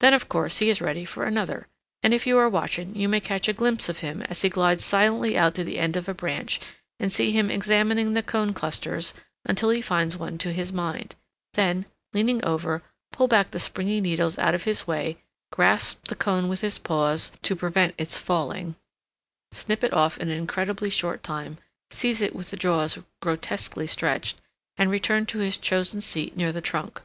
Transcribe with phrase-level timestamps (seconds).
[0.00, 1.66] Then of course he is ready for another,
[2.02, 4.82] and if you are watching you may catch a glimpse of him as he glides
[4.82, 6.58] silently out to the end of a branch
[6.98, 9.12] and see him examining the cone clusters
[9.44, 11.16] until he finds one to his mind;
[11.52, 11.84] then,
[12.14, 15.18] leaning over, pull back the springy needles out of his way,
[15.52, 18.74] grasp the cone with his paws to prevent its falling,
[19.52, 21.58] snip it off in an incredibly short time,
[21.90, 24.40] seize it with jaws grotesquely stretched,
[24.78, 27.02] and return to his chosen seat near the trunk.